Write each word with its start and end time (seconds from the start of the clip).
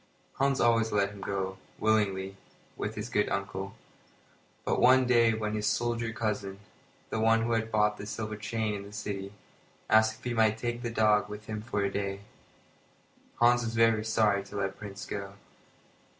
Hans 0.37 0.59
always 0.59 0.91
let 0.91 1.11
him 1.11 1.21
go, 1.21 1.59
willingly, 1.77 2.35
with 2.75 2.95
his 2.95 3.07
good 3.07 3.29
uncle; 3.29 3.75
but 4.65 4.81
one 4.81 5.05
day 5.05 5.35
when 5.35 5.53
his 5.53 5.67
soldier 5.67 6.11
cousin 6.11 6.57
(the 7.11 7.19
one 7.19 7.43
who 7.43 7.51
had 7.51 7.71
bought 7.71 7.97
the 7.97 8.07
silver 8.07 8.35
chain 8.35 8.73
in 8.73 8.81
the 8.81 8.93
city) 8.93 9.31
asked 9.91 10.17
if 10.17 10.23
he 10.23 10.33
might 10.33 10.57
take 10.57 10.81
the 10.81 10.89
dog 10.89 11.29
with 11.29 11.45
him 11.45 11.61
for 11.61 11.83
a 11.83 11.91
day, 11.91 12.21
Hans 13.35 13.63
was 13.63 13.75
very 13.75 14.03
sorry 14.03 14.43
to 14.45 14.55
let 14.55 14.75
Prince 14.79 15.05
go. 15.05 15.33